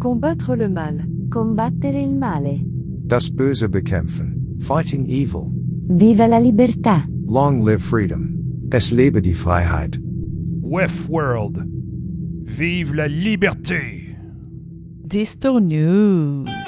[0.00, 1.06] Combattre le mal.
[1.28, 2.64] Combattere il male.
[3.04, 4.56] Das Böse bekämpfen.
[4.58, 5.50] Fighting evil.
[5.88, 7.06] Viva la libertà.
[7.26, 8.68] Long live freedom.
[8.70, 10.00] Es lebe die Freiheit.
[10.62, 11.64] WEF World.
[12.44, 14.16] Vive la liberté.
[15.02, 16.59] Disto News.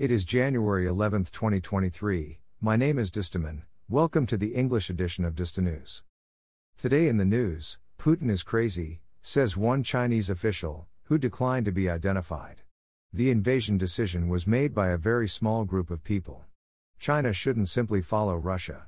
[0.00, 2.38] It is January 11, 2023.
[2.58, 3.64] My name is Distaman.
[3.86, 6.00] Welcome to the English edition of Dystonews.
[6.78, 11.90] Today in the news, Putin is crazy, says one Chinese official, who declined to be
[11.90, 12.62] identified.
[13.12, 16.46] The invasion decision was made by a very small group of people.
[16.98, 18.86] China shouldn't simply follow Russia.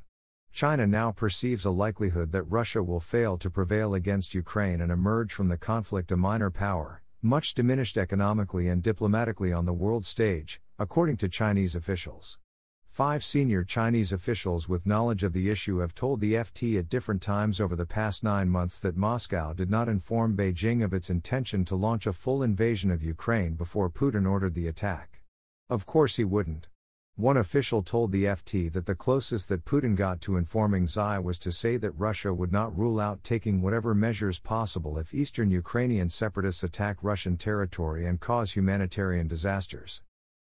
[0.51, 5.35] China now perceives a likelihood that Russia will fail to prevail against Ukraine and emerge
[5.35, 10.61] from the conflict a minor power, much diminished economically and diplomatically on the world stage,
[10.79, 12.39] according to Chinese officials.
[12.85, 17.23] Five senior Chinese officials with knowledge of the issue have told the FT at different
[17.23, 21.65] times over the past nine months that Moscow did not inform Beijing of its intention
[21.67, 25.23] to launch a full invasion of Ukraine before Putin ordered the attack.
[25.71, 26.67] Of course, he wouldn't.
[27.17, 31.39] One official told the FT that the closest that Putin got to informing Xi was
[31.41, 36.09] to say that Russia would not rule out taking whatever measures possible if eastern Ukrainian
[36.09, 40.01] separatists attack Russian territory and cause humanitarian disasters.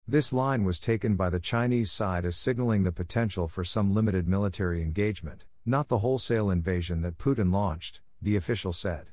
[0.06, 4.28] This line was taken by the Chinese side as signaling the potential for some limited
[4.28, 9.06] military engagement, not the wholesale invasion that Putin launched, the official said.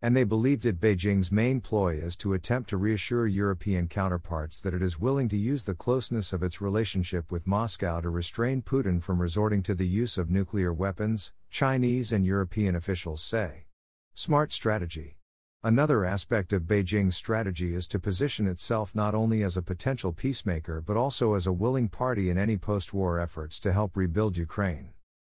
[0.00, 4.72] And they believed it Beijing's main ploy is to attempt to reassure European counterparts that
[4.72, 9.02] it is willing to use the closeness of its relationship with Moscow to restrain Putin
[9.02, 13.64] from resorting to the use of nuclear weapons, Chinese and European officials say.
[14.14, 15.16] Smart strategy.
[15.64, 20.80] Another aspect of Beijing's strategy is to position itself not only as a potential peacemaker
[20.80, 24.90] but also as a willing party in any post war efforts to help rebuild Ukraine.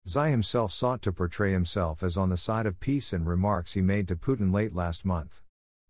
[0.07, 3.81] Xi himself sought to portray himself as on the side of peace in remarks he
[3.81, 5.41] made to Putin late last month.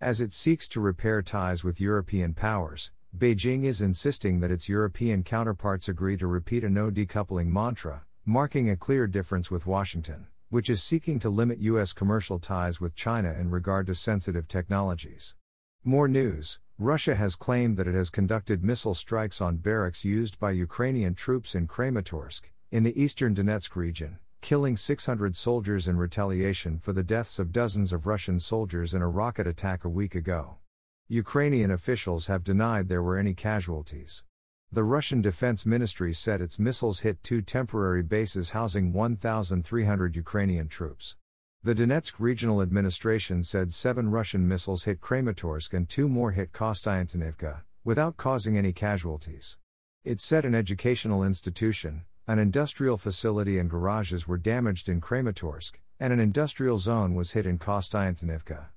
[0.01, 5.23] As it seeks to repair ties with European powers, Beijing is insisting that its European
[5.23, 10.69] counterparts agree to repeat a no decoupling mantra, marking a clear difference with Washington which
[10.69, 11.93] is seeking to limit U.S.
[11.93, 15.35] commercial ties with China in regard to sensitive technologies.
[15.83, 20.51] More news Russia has claimed that it has conducted missile strikes on barracks used by
[20.51, 26.93] Ukrainian troops in Kramatorsk, in the eastern Donetsk region, killing 600 soldiers in retaliation for
[26.93, 30.57] the deaths of dozens of Russian soldiers in a rocket attack a week ago.
[31.07, 34.23] Ukrainian officials have denied there were any casualties.
[34.71, 41.15] The Russian Defense Ministry said its missiles hit two temporary bases housing 1,300 Ukrainian troops.
[41.63, 47.61] The Donetsk Regional Administration said seven Russian missiles hit Kramatorsk and two more hit Kostyantynivka,
[47.83, 49.57] without causing any casualties.
[50.03, 56.13] It said an educational institution, an industrial facility, and garages were damaged in Kramatorsk, and
[56.13, 58.67] an industrial zone was hit in Kostyantynivka.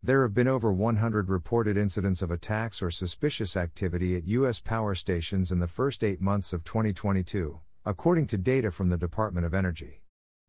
[0.00, 4.60] There have been over 100 reported incidents of attacks or suspicious activity at U.S.
[4.60, 9.44] power stations in the first eight months of 2022, according to data from the Department
[9.44, 10.02] of Energy.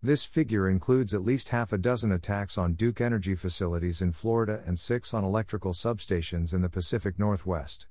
[0.04, 4.62] This figure includes at least half a dozen attacks on Duke Energy facilities in Florida
[4.68, 7.88] and six on electrical substations in the Pacific Northwest.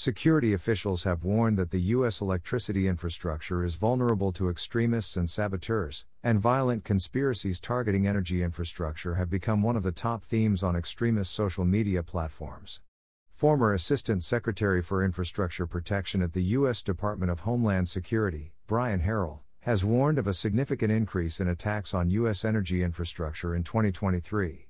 [0.00, 2.20] Security officials have warned that the U.S.
[2.20, 9.28] electricity infrastructure is vulnerable to extremists and saboteurs, and violent conspiracies targeting energy infrastructure have
[9.28, 12.80] become one of the top themes on extremist social media platforms.
[13.28, 16.84] Former Assistant Secretary for Infrastructure Protection at the U.S.
[16.84, 22.08] Department of Homeland Security, Brian Harrell, has warned of a significant increase in attacks on
[22.10, 22.44] U.S.
[22.44, 24.68] energy infrastructure in 2023.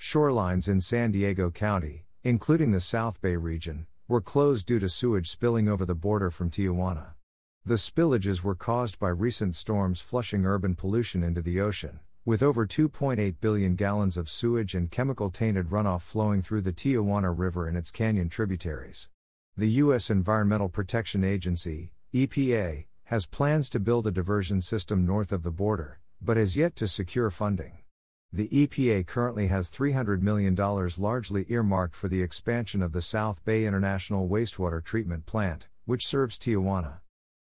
[0.00, 5.30] Shorelines in San Diego County, including the South Bay region, were closed due to sewage
[5.30, 7.14] spilling over the border from Tijuana.
[7.64, 12.66] The spillages were caused by recent storms flushing urban pollution into the ocean, with over
[12.66, 17.76] 2.8 billion gallons of sewage and chemical tainted runoff flowing through the Tijuana River and
[17.76, 19.08] its canyon tributaries.
[19.56, 20.10] The U.S.
[20.10, 26.00] Environmental Protection Agency, EPA, has plans to build a diversion system north of the border,
[26.20, 27.79] but has yet to secure funding.
[28.32, 33.64] The EPA currently has $300 million largely earmarked for the expansion of the South Bay
[33.64, 37.00] International Wastewater Treatment Plant, which serves Tijuana.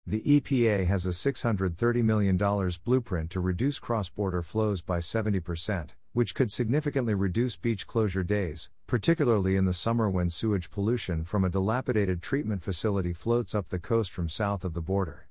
[0.07, 2.37] The EPA has a $630 million
[2.85, 8.71] blueprint to reduce cross border flows by 70%, which could significantly reduce beach closure days,
[8.87, 13.81] particularly in the summer when sewage pollution from a dilapidated treatment facility floats up the
[13.81, 15.26] coast from south of the border.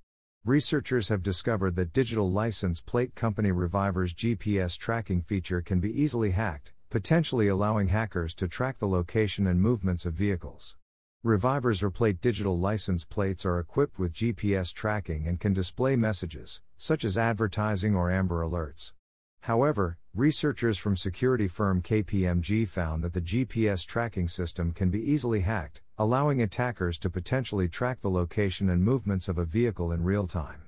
[0.46, 6.30] Researchers have discovered that digital license plate company Reviver's GPS tracking feature can be easily
[6.30, 10.78] hacked, potentially allowing hackers to track the location and movements of vehicles.
[11.24, 17.04] Reviver's RPlate digital license plates are equipped with GPS tracking and can display messages, such
[17.04, 18.94] as advertising or Amber Alerts.
[19.40, 25.40] However, researchers from security firm KPMG found that the GPS tracking system can be easily
[25.40, 30.28] hacked, allowing attackers to potentially track the location and movements of a vehicle in real
[30.28, 30.64] time.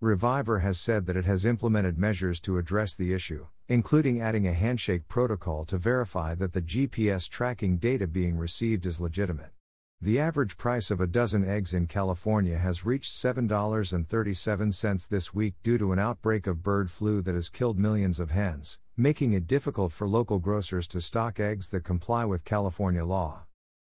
[0.00, 4.52] Reviver has said that it has implemented measures to address the issue, including adding a
[4.52, 9.50] handshake protocol to verify that the GPS tracking data being received is legitimate.
[10.00, 15.78] The average price of a dozen eggs in California has reached $7.37 this week due
[15.78, 19.90] to an outbreak of bird flu that has killed millions of hens, making it difficult
[19.90, 23.47] for local grocers to stock eggs that comply with California law.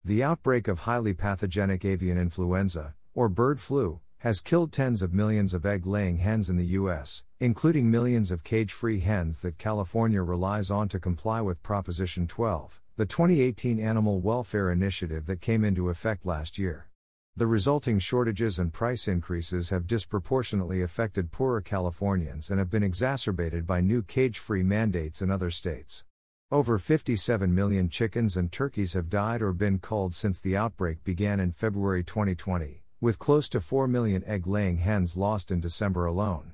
[0.07, 5.53] The outbreak of highly pathogenic avian influenza, or bird flu, has killed tens of millions
[5.53, 10.21] of egg laying hens in the U.S., including millions of cage free hens that California
[10.21, 15.89] relies on to comply with Proposition 12 the 2018 Animal Welfare Initiative that came into
[15.89, 16.87] effect last year.
[17.35, 23.67] The resulting shortages and price increases have disproportionately affected poorer Californians and have been exacerbated
[23.67, 26.05] by new cage free mandates in other states.
[26.49, 31.41] Over 57 million chickens and turkeys have died or been culled since the outbreak began
[31.41, 36.53] in February 2020, with close to 4 million egg laying hens lost in December alone.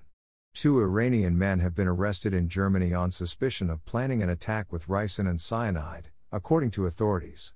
[0.56, 4.88] Two Iranian men have been arrested in Germany on suspicion of planning an attack with
[4.88, 7.54] ricin and cyanide, according to authorities.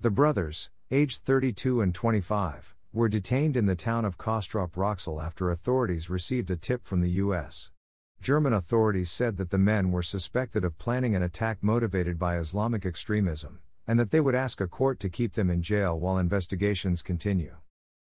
[0.00, 5.50] The brothers, aged 32 and 25, were detained in the town of Castrop Rauxel after
[5.50, 7.72] authorities received a tip from the U.S.
[8.20, 12.84] German authorities said that the men were suspected of planning an attack motivated by Islamic
[12.84, 17.02] extremism, and that they would ask a court to keep them in jail while investigations
[17.02, 17.56] continue.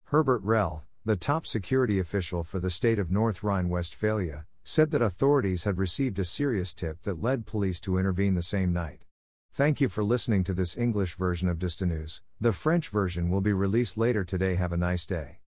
[0.05, 5.01] Herbert Reul, the top security official for the state of North Rhine Westphalia, said that
[5.01, 9.01] authorities had received a serious tip that led police to intervene the same night.
[9.53, 12.21] Thank you for listening to this English version of Dystonews.
[12.39, 14.55] The French version will be released later today.
[14.55, 15.39] Have a nice day.